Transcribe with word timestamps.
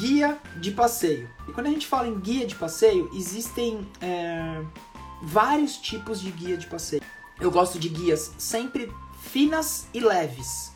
guia 0.00 0.38
de 0.56 0.70
passeio. 0.70 1.28
E 1.46 1.52
quando 1.52 1.66
a 1.66 1.70
gente 1.70 1.86
fala 1.86 2.08
em 2.08 2.18
guia 2.18 2.46
de 2.46 2.54
passeio, 2.54 3.10
existem 3.12 3.86
é, 4.00 4.62
vários 5.22 5.76
tipos 5.76 6.20
de 6.20 6.30
guia 6.30 6.56
de 6.56 6.66
passeio. 6.66 7.02
Eu 7.38 7.50
gosto 7.50 7.78
de 7.78 7.88
guias 7.88 8.32
sempre 8.38 8.90
finas 9.22 9.86
e 9.92 10.00
leves. 10.00 10.72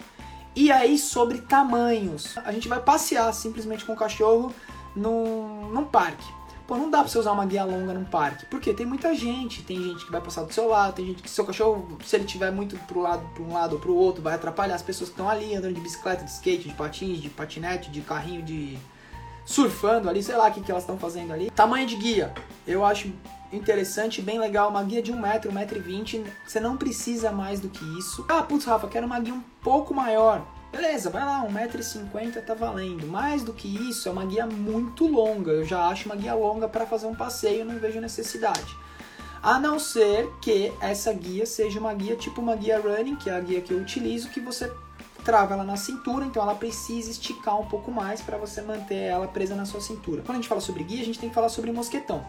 E 0.54 0.70
aí, 0.70 0.98
sobre 0.98 1.38
tamanhos. 1.38 2.36
A 2.44 2.52
gente 2.52 2.68
vai 2.68 2.80
passear 2.80 3.32
simplesmente 3.32 3.84
com 3.84 3.94
o 3.94 3.96
cachorro 3.96 4.54
num, 4.94 5.70
num 5.70 5.84
parque. 5.84 6.24
Pô, 6.66 6.76
não 6.76 6.90
dá 6.90 7.00
pra 7.00 7.08
você 7.08 7.18
usar 7.18 7.32
uma 7.32 7.44
guia 7.44 7.64
longa 7.64 7.92
num 7.92 8.04
parque. 8.04 8.46
Porque 8.46 8.72
tem 8.72 8.86
muita 8.86 9.14
gente, 9.14 9.62
tem 9.62 9.82
gente 9.82 10.04
que 10.04 10.12
vai 10.12 10.20
passar 10.20 10.44
do 10.44 10.52
seu 10.52 10.68
lado, 10.68 10.94
tem 10.94 11.06
gente 11.06 11.22
que 11.22 11.30
seu 11.30 11.44
cachorro, 11.44 11.98
se 12.04 12.14
ele 12.14 12.24
tiver 12.24 12.50
muito 12.50 12.76
pro 12.86 13.00
lado, 13.00 13.26
pra 13.34 13.42
um 13.42 13.52
lado 13.52 13.74
ou 13.74 13.80
pro 13.80 13.94
outro, 13.94 14.22
vai 14.22 14.34
atrapalhar 14.34 14.74
as 14.74 14.82
pessoas 14.82 15.08
que 15.08 15.14
estão 15.14 15.28
ali 15.28 15.54
andando 15.54 15.74
de 15.74 15.80
bicicleta, 15.80 16.24
de 16.24 16.30
skate, 16.30 16.68
de 16.68 16.74
patins, 16.74 17.20
de 17.20 17.30
patinete, 17.30 17.90
de 17.90 18.00
carrinho, 18.02 18.42
de 18.42 18.78
surfando 19.44 20.08
ali, 20.08 20.22
sei 20.22 20.36
lá 20.36 20.48
o 20.48 20.52
que, 20.52 20.60
que 20.60 20.70
elas 20.70 20.84
estão 20.84 20.98
fazendo 20.98 21.32
ali. 21.32 21.50
Tamanho 21.50 21.86
de 21.86 21.96
guia, 21.96 22.32
eu 22.66 22.84
acho 22.84 23.12
interessante, 23.52 24.20
bem 24.20 24.38
legal, 24.38 24.70
uma 24.70 24.82
guia 24.82 25.02
de 25.02 25.12
1 25.12 25.20
metro, 25.20 25.50
1 25.50 25.54
metro 25.54 25.78
e 25.78 25.80
20, 25.80 26.24
você 26.46 26.58
não 26.58 26.76
precisa 26.76 27.30
mais 27.30 27.60
do 27.60 27.68
que 27.68 27.84
isso. 27.98 28.24
Ah, 28.28 28.42
putz, 28.42 28.64
Rafa, 28.64 28.88
quero 28.88 29.06
uma 29.06 29.20
guia 29.20 29.34
um 29.34 29.42
pouco 29.62 29.94
maior. 29.94 30.44
Beleza, 30.72 31.08
vai 31.08 31.24
lá, 31.24 31.46
1,50m 31.46 32.44
tá 32.44 32.52
valendo. 32.52 33.06
Mais 33.06 33.44
do 33.44 33.52
que 33.52 33.68
isso, 33.88 34.08
é 34.08 34.12
uma 34.12 34.24
guia 34.24 34.44
muito 34.44 35.06
longa. 35.06 35.52
Eu 35.52 35.64
já 35.64 35.86
acho 35.86 36.06
uma 36.06 36.16
guia 36.16 36.34
longa 36.34 36.68
para 36.68 36.84
fazer 36.84 37.06
um 37.06 37.14
passeio, 37.14 37.64
não 37.64 37.78
vejo 37.78 38.00
necessidade. 38.00 38.76
A 39.40 39.60
não 39.60 39.78
ser 39.78 40.28
que 40.40 40.72
essa 40.80 41.12
guia 41.12 41.46
seja 41.46 41.78
uma 41.78 41.94
guia 41.94 42.16
tipo 42.16 42.40
uma 42.40 42.56
guia 42.56 42.80
running, 42.80 43.14
que 43.14 43.30
é 43.30 43.36
a 43.36 43.40
guia 43.40 43.60
que 43.60 43.72
eu 43.72 43.78
utilizo, 43.78 44.30
que 44.30 44.40
você 44.40 44.72
trava 45.24 45.54
ela 45.54 45.64
na 45.64 45.76
cintura, 45.76 46.24
então 46.24 46.42
ela 46.42 46.54
precisa 46.54 47.10
esticar 47.10 47.58
um 47.58 47.66
pouco 47.66 47.90
mais 47.90 48.20
para 48.20 48.36
você 48.36 48.60
manter 48.60 49.04
ela 49.04 49.26
presa 49.26 49.54
na 49.54 49.64
sua 49.64 49.80
cintura. 49.80 50.22
Quando 50.22 50.36
a 50.36 50.40
gente 50.40 50.48
fala 50.48 50.60
sobre 50.60 50.84
guia, 50.84 51.02
a 51.02 51.04
gente 51.04 51.18
tem 51.18 51.28
que 51.28 51.34
falar 51.34 51.48
sobre 51.48 51.72
mosquetão. 51.72 52.24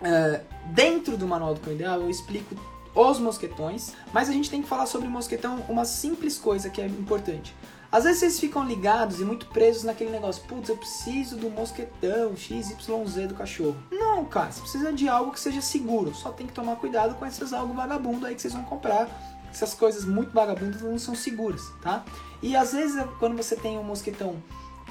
Uh, 0.00 0.40
dentro 0.66 1.16
do 1.16 1.26
manual 1.26 1.54
do 1.54 1.60
cão 1.60 1.72
ideal, 1.72 2.00
eu 2.00 2.10
explico 2.10 2.54
os 2.94 3.18
mosquetões, 3.18 3.94
mas 4.12 4.28
a 4.28 4.32
gente 4.32 4.50
tem 4.50 4.60
que 4.62 4.68
falar 4.68 4.86
sobre 4.86 5.08
mosquetão 5.08 5.64
uma 5.68 5.84
simples 5.84 6.36
coisa 6.38 6.68
que 6.68 6.80
é 6.80 6.86
importante. 6.86 7.54
Às 7.90 8.04
vezes 8.04 8.20
vocês 8.20 8.40
ficam 8.40 8.64
ligados 8.64 9.20
e 9.20 9.24
muito 9.24 9.46
presos 9.46 9.84
naquele 9.84 10.10
negócio, 10.10 10.42
putz, 10.44 10.68
eu 10.70 10.76
preciso 10.78 11.36
do 11.36 11.50
mosquetão 11.50 12.34
XYZ 12.34 13.28
do 13.28 13.34
cachorro. 13.34 13.76
Não, 13.90 14.24
cara, 14.24 14.50
você 14.50 14.60
precisa 14.60 14.92
de 14.92 15.08
algo 15.08 15.30
que 15.30 15.38
seja 15.38 15.60
seguro. 15.60 16.14
Só 16.14 16.30
tem 16.30 16.46
que 16.46 16.54
tomar 16.54 16.76
cuidado 16.76 17.14
com 17.16 17.26
esses 17.26 17.52
algo 17.52 17.74
vagabundo 17.74 18.24
aí 18.24 18.34
que 18.34 18.40
vocês 18.40 18.54
vão 18.54 18.64
comprar 18.64 19.08
essas 19.52 19.74
coisas 19.74 20.04
muito 20.04 20.32
vagabundas 20.32 20.82
não 20.82 20.98
são 20.98 21.14
seguras, 21.14 21.70
tá? 21.80 22.04
E 22.42 22.56
às 22.56 22.72
vezes 22.72 23.04
quando 23.18 23.36
você 23.36 23.54
tem 23.54 23.78
um 23.78 23.84
mosquetão 23.84 24.42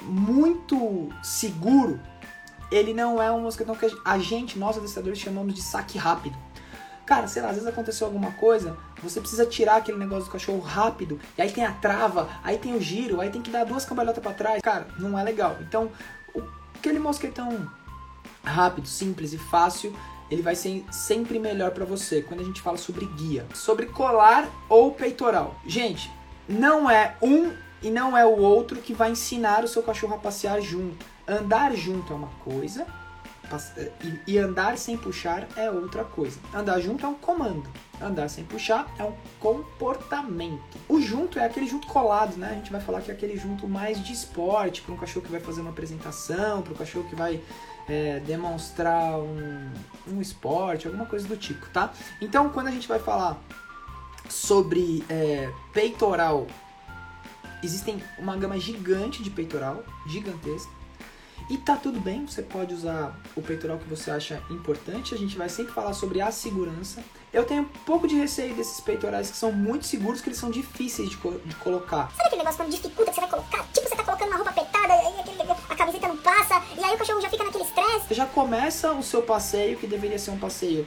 muito 0.02 1.10
seguro, 1.22 2.00
ele 2.70 2.94
não 2.94 3.20
é 3.20 3.30
um 3.30 3.42
mosquetão 3.42 3.74
que 3.74 3.86
a 4.04 4.18
gente, 4.18 4.58
nós 4.58 4.78
adestradores, 4.78 5.18
chamamos 5.18 5.54
de 5.54 5.62
saque 5.62 5.98
rápido. 5.98 6.36
Cara, 7.04 7.26
sei 7.26 7.42
lá, 7.42 7.48
às 7.48 7.56
vezes 7.56 7.68
aconteceu 7.68 8.06
alguma 8.06 8.30
coisa, 8.32 8.76
você 9.02 9.20
precisa 9.20 9.44
tirar 9.44 9.76
aquele 9.76 9.98
negócio 9.98 10.24
do 10.24 10.30
cachorro 10.30 10.60
rápido, 10.60 11.20
e 11.36 11.42
aí 11.42 11.50
tem 11.50 11.64
a 11.64 11.72
trava, 11.72 12.28
aí 12.42 12.56
tem 12.56 12.74
o 12.74 12.80
giro, 12.80 13.20
aí 13.20 13.28
tem 13.28 13.42
que 13.42 13.50
dar 13.50 13.64
duas 13.64 13.84
cambalhotas 13.84 14.22
para 14.22 14.32
trás. 14.32 14.62
Cara, 14.62 14.86
não 14.98 15.18
é 15.18 15.22
legal. 15.22 15.58
Então, 15.60 15.90
aquele 16.74 16.98
mosquetão 16.98 17.68
rápido, 18.44 18.86
simples 18.88 19.32
e 19.32 19.38
fácil, 19.38 19.94
ele 20.32 20.40
vai 20.40 20.54
ser 20.54 20.82
sempre 20.90 21.38
melhor 21.38 21.72
para 21.72 21.84
você 21.84 22.22
quando 22.22 22.40
a 22.40 22.44
gente 22.44 22.62
fala 22.62 22.78
sobre 22.78 23.04
guia. 23.04 23.44
Sobre 23.52 23.84
colar 23.84 24.48
ou 24.66 24.90
peitoral. 24.90 25.54
Gente, 25.66 26.10
não 26.48 26.90
é 26.90 27.16
um 27.20 27.52
e 27.82 27.90
não 27.90 28.16
é 28.16 28.24
o 28.24 28.38
outro 28.38 28.80
que 28.80 28.94
vai 28.94 29.10
ensinar 29.10 29.62
o 29.62 29.68
seu 29.68 29.82
cachorro 29.82 30.14
a 30.14 30.18
passear 30.18 30.58
junto. 30.62 31.04
Andar 31.28 31.76
junto 31.76 32.14
é 32.14 32.16
uma 32.16 32.30
coisa 32.42 32.86
e 34.26 34.38
andar 34.38 34.78
sem 34.78 34.96
puxar 34.96 35.46
é 35.54 35.70
outra 35.70 36.02
coisa. 36.02 36.40
Andar 36.54 36.80
junto 36.80 37.04
é 37.04 37.08
um 37.10 37.14
comando. 37.14 37.68
Andar 38.02 38.28
sem 38.28 38.44
puxar 38.44 38.92
é 38.98 39.04
um 39.04 39.14
comportamento. 39.38 40.76
O 40.88 41.00
junto 41.00 41.38
é 41.38 41.44
aquele 41.44 41.68
junto 41.68 41.86
colado, 41.86 42.36
né? 42.36 42.50
A 42.50 42.54
gente 42.54 42.72
vai 42.72 42.80
falar 42.80 43.00
que 43.00 43.10
é 43.10 43.14
aquele 43.14 43.36
junto 43.36 43.68
mais 43.68 44.02
de 44.04 44.12
esporte, 44.12 44.82
para 44.82 44.92
um 44.92 44.96
cachorro 44.96 45.24
que 45.24 45.30
vai 45.30 45.40
fazer 45.40 45.60
uma 45.60 45.70
apresentação, 45.70 46.62
para 46.62 46.72
um 46.72 46.76
cachorro 46.76 47.08
que 47.08 47.14
vai 47.14 47.40
é, 47.88 48.20
demonstrar 48.20 49.18
um, 49.18 49.70
um 50.08 50.20
esporte, 50.20 50.86
alguma 50.86 51.06
coisa 51.06 51.26
do 51.28 51.36
tipo, 51.36 51.68
tá? 51.70 51.92
Então, 52.20 52.48
quando 52.48 52.68
a 52.68 52.70
gente 52.70 52.88
vai 52.88 52.98
falar 52.98 53.40
sobre 54.28 55.04
é, 55.08 55.50
peitoral, 55.72 56.46
existem 57.62 58.02
uma 58.18 58.36
gama 58.36 58.58
gigante 58.58 59.22
de 59.22 59.30
peitoral, 59.30 59.84
gigantesca. 60.06 60.81
E 61.48 61.56
tá 61.58 61.76
tudo 61.76 62.00
bem, 62.00 62.26
você 62.26 62.42
pode 62.42 62.74
usar 62.74 63.18
o 63.36 63.42
peitoral 63.42 63.78
que 63.78 63.88
você 63.88 64.10
acha 64.10 64.42
importante. 64.50 65.14
A 65.14 65.18
gente 65.18 65.36
vai 65.36 65.48
sempre 65.48 65.72
falar 65.72 65.92
sobre 65.92 66.20
a 66.20 66.30
segurança. 66.30 67.02
Eu 67.32 67.44
tenho 67.44 67.62
um 67.62 67.68
pouco 67.86 68.06
de 68.06 68.14
receio 68.14 68.54
desses 68.54 68.80
peitorais 68.80 69.30
que 69.30 69.36
são 69.36 69.52
muito 69.52 69.86
seguros, 69.86 70.20
que 70.20 70.28
eles 70.28 70.38
são 70.38 70.50
difíceis 70.50 71.10
de, 71.10 71.16
co 71.16 71.32
de 71.44 71.54
colocar. 71.56 72.10
Sabe 72.10 72.26
aquele 72.26 72.42
negócio 72.42 72.58
quando 72.58 72.70
dificulta 72.70 73.10
que 73.10 73.14
você 73.14 73.20
vai 73.20 73.30
colocar? 73.30 73.64
Tipo, 73.72 73.88
você 73.88 73.96
tá 73.96 74.04
colocando 74.04 74.28
uma 74.28 74.36
roupa 74.36 74.50
apertada, 74.50 74.92
aí 74.92 75.20
aquele, 75.20 75.50
a 75.50 75.76
camiseta 75.76 76.08
não 76.08 76.16
passa, 76.18 76.62
e 76.78 76.84
aí 76.84 76.94
o 76.94 76.98
cachorro 76.98 77.20
já 77.20 77.30
fica 77.30 77.44
naquele 77.44 77.64
estresse. 77.64 78.14
Já 78.14 78.26
começa 78.26 78.92
o 78.92 79.02
seu 79.02 79.22
passeio, 79.22 79.78
que 79.78 79.86
deveria 79.86 80.18
ser 80.18 80.30
um 80.30 80.38
passeio 80.38 80.86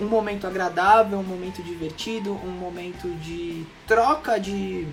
um 0.00 0.06
momento 0.06 0.46
agradável, 0.46 1.18
um 1.18 1.22
momento 1.22 1.62
divertido, 1.62 2.32
um 2.32 2.50
momento 2.50 3.08
de 3.20 3.64
troca 3.86 4.38
de 4.38 4.86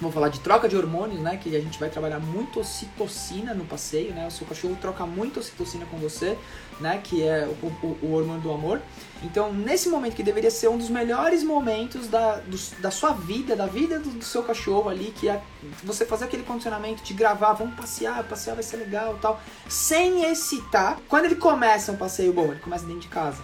vamos 0.00 0.14
falar 0.14 0.28
de 0.28 0.40
troca 0.40 0.68
de 0.68 0.76
hormônios, 0.76 1.20
né? 1.20 1.36
Que 1.36 1.54
a 1.56 1.60
gente 1.60 1.78
vai 1.78 1.88
trabalhar 1.88 2.18
muito 2.18 2.60
ocitocina 2.60 3.54
no 3.54 3.64
passeio, 3.64 4.12
né? 4.12 4.26
O 4.26 4.30
seu 4.30 4.46
cachorro 4.46 4.76
troca 4.80 5.06
muito 5.06 5.40
ocitocina 5.40 5.86
com 5.86 5.96
você, 5.98 6.36
né? 6.80 7.00
Que 7.02 7.22
é 7.22 7.46
o, 7.62 7.66
o, 7.66 7.98
o 8.02 8.12
hormônio 8.12 8.42
do 8.42 8.50
amor. 8.50 8.80
Então, 9.22 9.52
nesse 9.52 9.88
momento 9.88 10.14
que 10.14 10.22
deveria 10.22 10.50
ser 10.50 10.68
um 10.68 10.76
dos 10.76 10.90
melhores 10.90 11.42
momentos 11.42 12.08
da, 12.08 12.36
do, 12.36 12.56
da 12.80 12.90
sua 12.90 13.12
vida, 13.12 13.54
da 13.54 13.66
vida 13.66 13.98
do, 13.98 14.10
do, 14.10 14.24
seu 14.24 14.42
cachorro 14.42 14.90
ali, 14.90 15.12
que 15.18 15.28
é 15.28 15.40
você 15.82 16.04
fazer 16.04 16.24
aquele 16.24 16.42
condicionamento 16.42 17.02
de 17.02 17.14
gravar, 17.14 17.52
vamos 17.54 17.74
passear, 17.74 18.22
passear 18.24 18.54
vai 18.54 18.62
ser 18.62 18.76
legal 18.76 19.18
tal, 19.22 19.40
sem 19.68 20.24
excitar. 20.30 20.98
Quando 21.08 21.26
ele 21.26 21.36
começa 21.36 21.92
um 21.92 21.96
passeio 21.96 22.32
bom, 22.32 22.46
ele 22.46 22.60
começa 22.60 22.84
dentro 22.84 23.02
de 23.02 23.08
casa. 23.08 23.42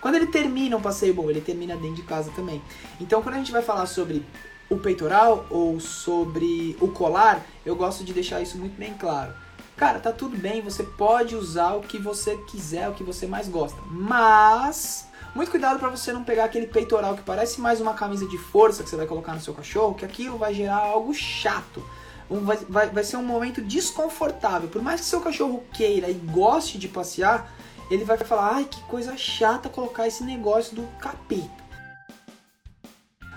Quando 0.00 0.14
ele 0.14 0.28
termina 0.28 0.76
um 0.76 0.80
passeio 0.80 1.12
bom, 1.12 1.28
ele 1.28 1.40
termina 1.40 1.76
dentro 1.76 1.96
de 1.96 2.02
casa 2.02 2.30
também. 2.34 2.62
Então, 2.98 3.22
quando 3.22 3.34
a 3.34 3.38
gente 3.38 3.52
vai 3.52 3.60
falar 3.60 3.84
sobre 3.86 4.24
o 4.70 4.78
peitoral 4.78 5.44
ou 5.50 5.80
sobre 5.80 6.76
o 6.80 6.88
colar, 6.88 7.44
eu 7.66 7.74
gosto 7.74 8.04
de 8.04 8.12
deixar 8.12 8.40
isso 8.40 8.56
muito 8.56 8.78
bem 8.78 8.94
claro. 8.94 9.34
Cara, 9.76 9.98
tá 9.98 10.12
tudo 10.12 10.36
bem, 10.36 10.62
você 10.62 10.82
pode 10.82 11.34
usar 11.34 11.74
o 11.74 11.80
que 11.80 11.98
você 11.98 12.36
quiser, 12.36 12.88
o 12.88 12.94
que 12.94 13.02
você 13.02 13.26
mais 13.26 13.48
gosta, 13.48 13.80
mas 13.90 15.08
muito 15.34 15.50
cuidado 15.50 15.78
para 15.78 15.88
você 15.88 16.12
não 16.12 16.24
pegar 16.24 16.44
aquele 16.44 16.66
peitoral 16.66 17.16
que 17.16 17.22
parece 17.22 17.60
mais 17.60 17.80
uma 17.80 17.94
camisa 17.94 18.26
de 18.26 18.36
força 18.36 18.82
que 18.82 18.90
você 18.90 18.96
vai 18.96 19.06
colocar 19.06 19.34
no 19.34 19.40
seu 19.40 19.54
cachorro, 19.54 19.94
que 19.94 20.04
aquilo 20.04 20.36
vai 20.36 20.54
gerar 20.54 20.78
algo 20.78 21.12
chato. 21.14 21.82
Um, 22.28 22.44
vai, 22.44 22.56
vai, 22.68 22.90
vai 22.90 23.04
ser 23.04 23.16
um 23.16 23.24
momento 23.24 23.60
desconfortável. 23.60 24.68
Por 24.68 24.82
mais 24.82 25.00
que 25.00 25.06
seu 25.06 25.20
cachorro 25.20 25.64
queira 25.72 26.08
e 26.08 26.14
goste 26.14 26.78
de 26.78 26.86
passear, 26.88 27.52
ele 27.90 28.04
vai 28.04 28.18
falar: 28.18 28.54
ai, 28.54 28.64
que 28.64 28.80
coisa 28.82 29.16
chata 29.16 29.68
colocar 29.68 30.06
esse 30.06 30.22
negócio 30.22 30.76
do 30.76 30.82
capeta. 30.98 31.59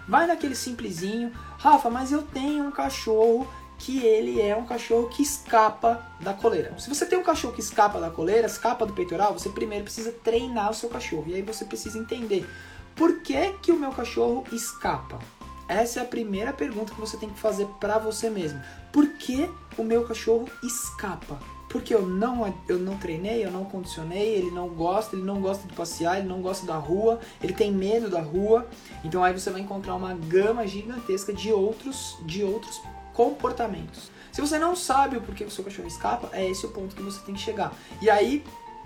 Vai 0.08 0.28
naquele 0.28 0.56
simplesinho, 0.56 1.31
Rafa, 1.58 1.90
mas 1.90 2.12
eu 2.12 2.22
tenho 2.22 2.66
um 2.66 2.72
cachorro 2.72 3.47
que 3.78 4.00
ele 4.06 4.40
é 4.41 4.56
um 4.56 4.66
cachorro 4.66 5.09
que 5.09 5.22
escapa 5.22 6.02
da 6.19 6.34
coleira. 6.34 6.78
Se 6.80 6.88
você 6.88 7.06
tem 7.06 7.19
um 7.19 7.24
cachorro 7.24 7.53
que 7.53 7.59
escapa 7.59 8.00
da 8.00 8.09
coleira, 8.09 8.47
escapa 8.47 8.86
do 8.86 8.94
peitoral, 8.94 9.34
você 9.34 9.50
primeiro 9.50 9.84
precisa 9.84 10.12
treinar 10.12 10.72
o 10.72 10.74
seu 10.74 10.90
cachorro. 10.90 11.25
E 11.28 11.36
aí 11.36 11.42
você 11.42 11.66
precisa 11.66 11.97
entender 11.97 12.47
por 12.96 13.22
que, 13.22 13.52
que 13.62 13.72
o 13.72 13.80
meu 13.80 13.92
cachorro 13.92 14.46
escapa. 14.52 15.19
Essa 15.68 16.00
é 16.00 16.03
a 16.03 16.06
primeira 16.06 16.53
pergunta 16.53 16.94
que 16.94 17.00
você 17.00 17.18
tem 17.18 17.30
que 17.30 17.40
fazer 17.40 17.66
para 17.80 17.97
você 17.97 18.30
mesmo. 18.30 18.62
Por 18.92 19.08
que 19.13 19.50
o 19.78 19.84
meu 19.84 20.06
cachorro 20.06 20.47
escapa? 20.63 21.40
Porque 21.73 21.91
eu 21.91 22.06
não, 22.06 22.53
eu 22.69 22.77
não 22.77 22.95
treinei, 23.00 23.44
eu 23.44 23.50
não 23.50 23.65
condicionei, 23.65 24.36
ele 24.36 24.51
não 24.51 24.69
gosta, 24.69 25.15
ele 25.15 25.25
não 25.25 25.42
gosta 25.42 25.68
de 25.68 25.74
passear, 25.74 26.19
ele 26.19 26.27
não 26.27 26.39
gosta 26.39 26.68
da 26.68 26.77
rua, 26.77 27.19
ele 27.42 27.51
tem 27.51 27.71
medo 27.71 28.12
da 28.12 28.21
rua. 28.21 28.69
Então 29.03 29.24
aí 29.24 29.33
você 29.33 29.50
vai 29.50 29.59
encontrar 29.59 29.95
uma 29.95 30.13
gama 30.13 30.68
gigantesca 30.68 31.33
de 31.33 31.51
outros, 31.51 32.15
de 32.27 32.44
outros 32.44 32.80
comportamentos. 33.12 34.12
Se 34.31 34.39
você 34.39 34.59
não 34.59 34.75
sabe 34.75 35.18
o 35.18 35.21
porquê 35.21 35.44
o 35.44 35.50
seu 35.50 35.63
cachorro 35.63 35.88
escapa, 35.88 36.30
é 36.31 36.48
esse 36.48 36.63
o 36.63 36.69
ponto 36.69 36.95
que 36.95 37.01
você 37.01 37.19
tem 37.25 37.33
que 37.33 37.42
chegar. 37.42 37.74
E 38.00 38.07
aí, 38.07 38.44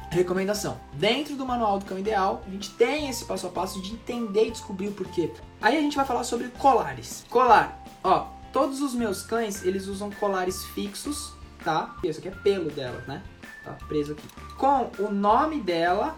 recomendação: 0.09 0.79
dentro 0.93 1.35
do 1.35 1.45
manual 1.45 1.79
do 1.79 1.83
cão 1.85 1.99
ideal, 1.99 2.41
a 2.47 2.49
gente 2.49 2.71
tem 2.71 3.09
esse 3.09 3.25
passo 3.25 3.47
a 3.47 3.49
passo 3.49 3.81
de 3.81 3.91
entender 3.91 4.47
e 4.47 4.51
descobrir 4.51 4.87
o 4.87 4.93
porquê. 4.93 5.33
Aí 5.61 5.77
a 5.77 5.81
gente 5.81 5.97
vai 5.97 6.05
falar 6.05 6.23
sobre 6.23 6.47
colares. 6.57 7.25
Colar, 7.29 7.83
ó, 8.01 8.27
todos 8.53 8.79
os 8.79 8.93
meus 8.93 9.23
cães 9.23 9.65
eles 9.65 9.87
usam 9.87 10.09
colares 10.09 10.63
fixos 10.67 11.35
tá? 11.67 11.97
Isso 12.01 12.19
aqui 12.19 12.29
é 12.29 12.31
pelo 12.31 12.71
dela, 12.71 13.03
né? 13.05 13.21
Tá 13.65 13.73
preso 13.89 14.13
aqui. 14.13 14.25
Com 14.55 14.89
o 14.99 15.11
nome 15.11 15.59
dela 15.59 16.15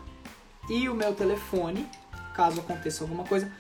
e 0.70 0.88
o 0.88 0.94
meu 0.94 1.16
telefone, 1.16 1.88
caso 2.36 2.60
aconteça 2.60 3.04
alguma 3.04 3.24
coisa. 3.24 3.52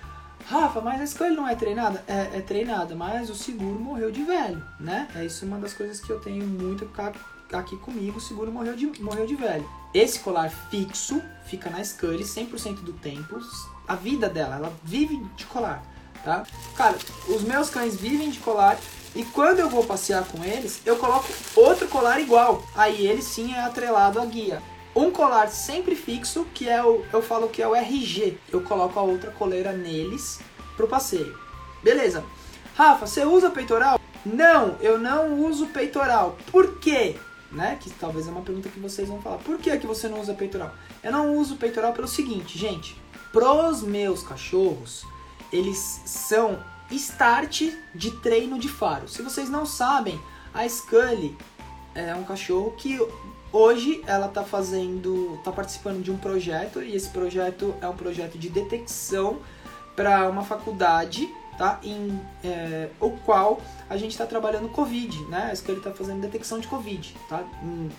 Rafa, 0.45 0.81
mas 0.81 1.01
a 1.01 1.03
escolha 1.03 1.31
não 1.31 1.47
é 1.47 1.55
treinada? 1.55 2.03
É, 2.07 2.37
é 2.37 2.41
treinada, 2.41 2.95
mas 2.95 3.31
o 3.31 3.35
seguro 3.35 3.79
morreu 3.79 4.11
de 4.11 4.23
velho, 4.23 4.63
né? 4.79 5.07
É 5.15 5.25
isso 5.25 5.43
uma 5.47 5.57
das 5.57 5.73
coisas 5.73 5.99
que 5.99 6.11
eu 6.11 6.19
tenho 6.19 6.45
muito 6.45 6.87
aqui 7.51 7.75
comigo, 7.77 8.19
o 8.19 8.21
seguro 8.21 8.51
morreu 8.51 8.75
de, 8.75 9.01
morreu 9.01 9.25
de 9.25 9.35
velho. 9.35 9.67
Esse 9.91 10.19
colar 10.19 10.51
fixo 10.69 11.19
fica 11.45 11.71
na 11.71 11.83
Scully 11.83 12.23
100% 12.23 12.81
do 12.81 12.93
tempo. 12.93 13.39
A 13.87 13.95
vida 13.95 14.29
dela, 14.29 14.57
ela 14.57 14.73
vive 14.83 15.17
de 15.35 15.45
colar, 15.47 15.83
tá? 16.23 16.43
Cara, 16.75 16.97
os 17.27 17.41
meus 17.41 17.69
cães 17.69 17.95
vivem 17.95 18.29
de 18.29 18.39
colar 18.39 18.77
e 19.15 19.23
quando 19.25 19.59
eu 19.59 19.69
vou 19.69 19.83
passear 19.83 20.23
com 20.25 20.43
eles, 20.43 20.81
eu 20.85 20.97
coloco 20.97 21.27
outro 21.55 21.87
colar 21.87 22.19
igual. 22.19 22.63
Aí 22.75 23.07
ele 23.07 23.21
sim 23.21 23.53
é 23.53 23.61
atrelado 23.61 24.19
à 24.19 24.25
guia. 24.25 24.61
Um 24.95 25.11
colar 25.11 25.49
sempre 25.49 25.95
fixo, 25.95 26.45
que 26.53 26.67
é 26.67 26.83
o 26.83 27.03
eu 27.11 27.21
falo 27.21 27.49
que 27.49 27.61
é 27.61 27.67
o 27.67 27.75
RG. 27.75 28.37
Eu 28.51 28.61
coloco 28.61 28.99
a 28.99 29.03
outra 29.03 29.31
coleira 29.31 29.71
neles 29.71 30.39
pro 30.75 30.87
passeio. 30.87 31.37
Beleza. 31.83 32.23
Rafa, 32.75 33.07
você 33.07 33.25
usa 33.25 33.49
peitoral? 33.49 33.99
Não, 34.25 34.75
eu 34.81 34.97
não 34.97 35.45
uso 35.45 35.67
peitoral. 35.67 36.37
Por 36.51 36.79
quê? 36.79 37.15
Né? 37.51 37.77
Que 37.79 37.89
talvez 37.89 38.27
é 38.27 38.31
uma 38.31 38.41
pergunta 38.41 38.69
que 38.69 38.79
vocês 38.79 39.07
vão 39.07 39.21
falar. 39.21 39.37
Por 39.37 39.57
que, 39.57 39.75
que 39.77 39.87
você 39.87 40.07
não 40.07 40.19
usa 40.19 40.33
peitoral? 40.33 40.71
Eu 41.03 41.11
não 41.11 41.35
uso 41.37 41.55
peitoral 41.55 41.93
pelo 41.93 42.07
seguinte, 42.07 42.57
gente. 42.57 42.95
Pros 43.31 43.81
meus 43.81 44.23
cachorros, 44.23 45.03
eles 45.51 46.01
são 46.05 46.59
start 46.91 47.71
de 47.93 48.11
treino 48.21 48.57
de 48.57 48.67
faro. 48.67 49.07
Se 49.07 49.21
vocês 49.21 49.49
não 49.49 49.65
sabem, 49.65 50.19
a 50.53 50.67
Scully 50.67 51.37
é 51.93 52.15
um 52.15 52.23
cachorro 52.23 52.71
que 52.77 52.99
hoje 53.51 54.01
ela 54.05 54.27
está 54.27 54.43
fazendo, 54.43 55.35
está 55.35 55.51
participando 55.51 56.03
de 56.03 56.11
um 56.11 56.17
projeto 56.17 56.81
e 56.81 56.95
esse 56.95 57.09
projeto 57.09 57.75
é 57.81 57.87
um 57.87 57.95
projeto 57.95 58.37
de 58.37 58.49
detecção 58.49 59.39
para 59.95 60.29
uma 60.29 60.43
faculdade, 60.43 61.29
tá? 61.57 61.79
Em 61.83 62.19
é, 62.43 62.89
o 62.99 63.11
qual 63.11 63.61
a 63.89 63.97
gente 63.97 64.11
está 64.11 64.25
trabalhando 64.25 64.69
Covid, 64.69 65.25
né? 65.25 65.49
A 65.51 65.55
Scully 65.55 65.79
está 65.79 65.91
fazendo 65.91 66.21
detecção 66.21 66.59
de 66.59 66.67
Covid, 66.67 67.15
tá? 67.27 67.43
Em 67.61 67.89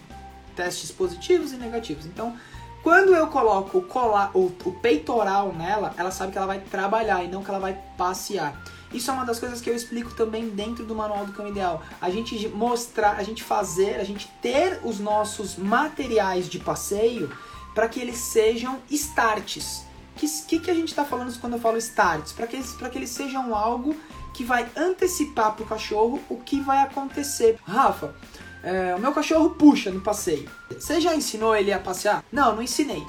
testes 0.57 0.91
positivos 0.91 1.53
e 1.53 1.57
negativos. 1.57 2.07
Então 2.07 2.37
quando 2.83 3.15
eu 3.15 3.27
coloco 3.27 3.79
o, 3.79 3.83
colar, 3.83 4.31
o, 4.35 4.47
o, 4.65 4.73
peitoral 4.73 5.53
nela, 5.53 5.95
ela 5.97 6.11
sabe 6.11 6.33
que 6.33 6.39
ela 6.39 6.47
vai 6.47 6.61
trabalhar 6.61 7.23
e 7.23 7.29
não 7.29 7.43
que 7.43 7.51
ela 7.51 7.59
vai 7.59 7.79
passear. 7.97 8.61
Isso 8.93 9.11
é 9.11 9.15
uma 9.15 9.25
das 9.25 9.39
coisas 9.39 9.61
que 9.61 9.71
eu 9.71 9.77
explico 9.77 10.13
também 10.15 10.49
dentro 10.49 10.85
do 10.85 10.95
manual 10.95 11.25
do 11.25 11.33
cão 11.33 11.47
ideal. 11.47 11.83
A 12.01 12.11
gente 12.11 12.49
mostrar, 12.49 13.17
a 13.17 13.23
gente 13.23 13.43
fazer, 13.43 14.01
a 14.01 14.05
gente 14.05 14.29
ter 14.43 14.81
os 14.83 14.99
nossos 14.99 15.57
materiais 15.57 16.49
de 16.49 16.59
passeio 16.59 17.31
para 17.75 17.89
que 17.89 18.01
eles 18.01 18.17
sejam 18.17 18.79
starts. 18.91 19.85
O 20.17 20.21
que, 20.21 20.27
que, 20.47 20.61
que, 20.61 20.71
a 20.71 20.75
gente 20.75 20.89
está 20.89 21.05
falando 21.05 21.39
quando 21.39 21.55
eu 21.55 21.61
falo 21.61 21.77
starts? 21.79 22.33
Para 22.33 22.47
que, 22.47 22.57
eles, 22.57 22.73
que 22.73 22.99
eles 22.99 23.11
sejam 23.11 23.55
algo 23.55 23.95
que 24.35 24.43
vai 24.43 24.67
antecipar 24.77 25.53
para 25.53 25.65
o 25.65 25.67
cachorro 25.67 26.21
o 26.29 26.37
que 26.39 26.61
vai 26.61 26.83
acontecer. 26.83 27.59
Rafa, 27.65 28.15
é, 28.63 28.95
o 28.95 28.99
meu 28.99 29.13
cachorro 29.13 29.51
puxa 29.51 29.91
no 29.91 30.01
passeio. 30.01 30.49
Você 30.71 31.01
já 31.01 31.15
ensinou 31.15 31.55
ele 31.57 31.73
a 31.73 31.79
passear? 31.79 32.25
Não, 32.31 32.55
não 32.55 32.63
ensinei. 32.63 33.05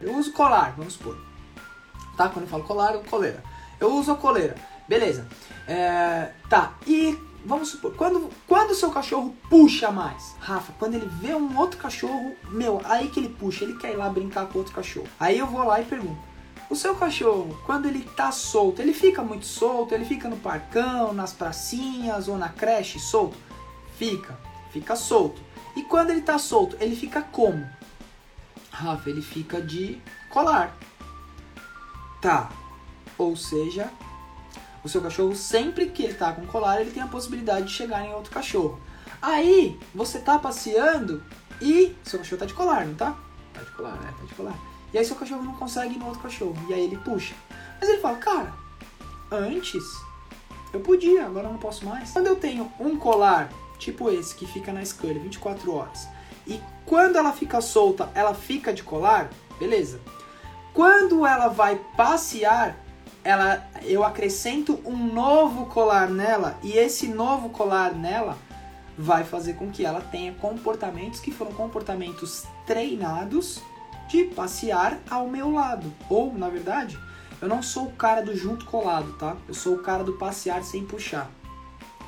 Eu 0.00 0.16
uso 0.16 0.32
colar, 0.32 0.74
vamos 0.76 0.94
supor. 0.94 1.16
Tá? 2.16 2.28
Quando 2.28 2.44
eu 2.44 2.50
falo 2.50 2.64
colar, 2.64 2.94
eu 2.94 3.02
coleira. 3.04 3.42
Eu 3.78 3.94
uso 3.94 4.12
a 4.12 4.16
coleira. 4.16 4.54
Beleza. 4.88 5.26
É, 5.68 6.32
tá. 6.48 6.74
E 6.86 7.16
vamos 7.44 7.68
supor, 7.68 7.94
quando, 7.94 8.28
quando 8.46 8.70
o 8.70 8.74
seu 8.74 8.90
cachorro 8.90 9.34
puxa 9.48 9.90
mais? 9.90 10.34
Rafa, 10.40 10.72
quando 10.78 10.94
ele 10.94 11.06
vê 11.20 11.34
um 11.34 11.56
outro 11.58 11.78
cachorro, 11.78 12.34
meu, 12.50 12.80
aí 12.84 13.08
que 13.08 13.20
ele 13.20 13.28
puxa, 13.28 13.64
ele 13.64 13.76
quer 13.76 13.92
ir 13.92 13.96
lá 13.96 14.08
brincar 14.08 14.46
com 14.46 14.58
outro 14.58 14.74
cachorro. 14.74 15.08
Aí 15.18 15.38
eu 15.38 15.46
vou 15.46 15.64
lá 15.64 15.80
e 15.80 15.84
pergunto: 15.84 16.20
o 16.68 16.76
seu 16.76 16.94
cachorro, 16.94 17.58
quando 17.66 17.86
ele 17.86 18.02
tá 18.16 18.30
solto, 18.32 18.80
ele 18.80 18.92
fica 18.92 19.22
muito 19.22 19.46
solto? 19.46 19.94
Ele 19.94 20.04
fica 20.04 20.28
no 20.28 20.36
parcão, 20.36 21.12
nas 21.12 21.32
pracinhas 21.32 22.28
ou 22.28 22.38
na 22.38 22.48
creche 22.48 22.98
solto? 22.98 23.36
Fica, 24.00 24.34
fica 24.72 24.96
solto. 24.96 25.42
E 25.76 25.82
quando 25.82 26.08
ele 26.08 26.22
tá 26.22 26.38
solto, 26.38 26.74
ele 26.80 26.96
fica 26.96 27.20
como? 27.20 27.68
Rafa, 28.70 29.10
ele 29.10 29.20
fica 29.20 29.60
de 29.60 30.00
colar. 30.30 30.74
Tá, 32.22 32.50
ou 33.18 33.36
seja, 33.36 33.90
o 34.82 34.88
seu 34.88 35.02
cachorro, 35.02 35.36
sempre 35.36 35.90
que 35.90 36.02
ele 36.02 36.14
tá 36.14 36.32
com 36.32 36.46
colar, 36.46 36.80
ele 36.80 36.92
tem 36.92 37.02
a 37.02 37.06
possibilidade 37.06 37.66
de 37.66 37.74
chegar 37.74 38.02
em 38.02 38.14
outro 38.14 38.30
cachorro. 38.32 38.80
Aí, 39.20 39.78
você 39.94 40.18
tá 40.18 40.38
passeando 40.38 41.22
e 41.60 41.94
seu 42.02 42.20
cachorro 42.20 42.40
tá 42.40 42.46
de 42.46 42.54
colar, 42.54 42.86
não 42.86 42.94
tá? 42.94 43.14
Tá 43.52 43.60
de 43.60 43.70
colar, 43.72 43.96
né? 44.00 44.14
Tá 44.18 44.24
de 44.24 44.34
colar. 44.34 44.58
E 44.94 44.98
aí 44.98 45.04
seu 45.04 45.14
cachorro 45.14 45.42
não 45.42 45.52
consegue 45.56 45.96
ir 45.96 45.98
no 45.98 46.06
outro 46.06 46.22
cachorro. 46.22 46.56
E 46.70 46.72
aí 46.72 46.84
ele 46.84 46.96
puxa. 46.96 47.34
Mas 47.78 47.86
ele 47.86 48.00
fala, 48.00 48.16
cara, 48.16 48.54
antes 49.30 49.84
eu 50.72 50.80
podia, 50.80 51.26
agora 51.26 51.48
eu 51.48 51.52
não 51.52 51.60
posso 51.60 51.84
mais. 51.84 52.10
Quando 52.12 52.28
eu 52.28 52.36
tenho 52.36 52.72
um 52.80 52.96
colar, 52.96 53.52
tipo 53.80 54.10
esse, 54.10 54.34
que 54.34 54.46
fica 54.46 54.72
na 54.72 54.84
Scully 54.84 55.18
24 55.18 55.74
horas, 55.74 56.08
e 56.46 56.60
quando 56.86 57.16
ela 57.16 57.32
fica 57.32 57.60
solta, 57.60 58.10
ela 58.14 58.34
fica 58.34 58.72
de 58.72 58.82
colar, 58.82 59.30
beleza. 59.58 60.00
Quando 60.72 61.26
ela 61.26 61.48
vai 61.48 61.80
passear, 61.96 62.76
ela, 63.24 63.68
eu 63.82 64.04
acrescento 64.04 64.80
um 64.84 64.96
novo 64.96 65.66
colar 65.66 66.08
nela 66.08 66.58
e 66.62 66.72
esse 66.72 67.08
novo 67.08 67.50
colar 67.50 67.92
nela 67.92 68.38
vai 68.96 69.24
fazer 69.24 69.54
com 69.54 69.70
que 69.70 69.84
ela 69.84 70.00
tenha 70.00 70.32
comportamentos 70.34 71.20
que 71.20 71.30
foram 71.30 71.52
comportamentos 71.52 72.44
treinados 72.66 73.60
de 74.08 74.24
passear 74.24 74.98
ao 75.08 75.28
meu 75.28 75.52
lado. 75.52 75.92
Ou, 76.08 76.32
na 76.34 76.48
verdade, 76.48 76.98
eu 77.40 77.48
não 77.48 77.62
sou 77.62 77.86
o 77.86 77.92
cara 77.92 78.22
do 78.22 78.36
junto 78.36 78.66
colado, 78.66 79.12
tá? 79.18 79.36
Eu 79.48 79.54
sou 79.54 79.74
o 79.74 79.82
cara 79.82 80.02
do 80.02 80.14
passear 80.14 80.62
sem 80.62 80.84
puxar. 80.84 81.30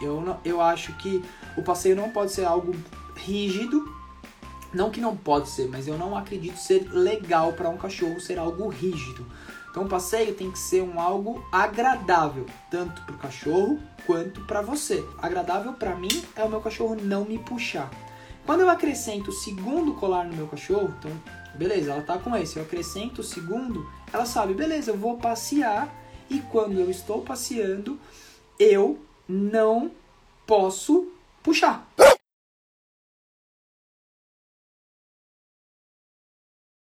Eu, 0.03 0.37
eu 0.45 0.61
acho 0.61 0.93
que 0.95 1.23
o 1.57 1.63
passeio 1.63 1.97
não 1.97 2.11
pode 2.11 2.33
ser 2.33 2.45
algo 2.45 2.75
rígido. 3.17 3.89
Não 4.73 4.91
que 4.91 5.01
não 5.01 5.15
pode 5.15 5.51
ser, 5.51 5.69
mas 5.69 5.87
eu 5.87 5.99
não 5.99 6.17
acredito 6.17 6.57
ser 6.57 6.89
legal 6.91 7.53
para 7.53 7.69
um 7.69 7.77
cachorro 7.77 8.19
ser 8.21 8.39
algo 8.39 8.69
rígido. 8.69 9.27
Então 9.71 9.85
o 9.85 9.89
passeio 9.89 10.35
tem 10.35 10.51
que 10.51 10.59
ser 10.59 10.83
um 10.83 11.01
algo 11.01 11.45
agradável, 11.51 12.47
tanto 12.71 13.03
para 13.03 13.15
o 13.15 13.19
cachorro 13.19 13.79
quanto 14.07 14.41
para 14.43 14.63
você. 14.63 15.05
Agradável 15.21 15.75
para 15.75 15.95
mim 15.95 16.23
é 16.37 16.43
o 16.43 16.49
meu 16.49 16.61
cachorro 16.61 16.95
não 16.95 17.25
me 17.25 17.39
puxar. 17.39 17.91
Quando 18.45 18.61
eu 18.61 18.71
acrescento 18.71 19.29
o 19.29 19.33
segundo 19.33 19.95
colar 19.95 20.25
no 20.25 20.35
meu 20.35 20.47
cachorro, 20.47 20.93
então 20.99 21.11
beleza, 21.55 21.93
ela 21.93 22.03
tá 22.03 22.19
com 22.19 22.35
esse, 22.37 22.57
eu 22.57 22.63
acrescento 22.63 23.21
o 23.21 23.25
segundo, 23.25 23.89
ela 24.13 24.25
sabe, 24.25 24.55
beleza, 24.55 24.91
eu 24.91 24.97
vou 24.97 25.17
passear 25.19 25.89
e 26.29 26.41
quando 26.41 26.79
eu 26.79 26.91
estou 26.91 27.23
passeando, 27.23 27.99
eu 28.59 28.99
não 29.33 29.91
posso 30.47 31.09
puxar. 31.43 31.87